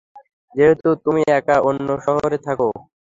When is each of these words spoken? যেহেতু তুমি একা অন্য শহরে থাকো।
যেহেতু 0.55 0.87
তুমি 1.05 1.21
একা 1.31 1.55
অন্য 1.69 1.87
শহরে 2.05 2.37
থাকো। 2.45 2.67